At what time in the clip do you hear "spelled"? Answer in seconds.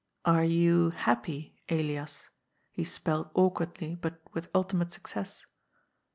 2.83-3.29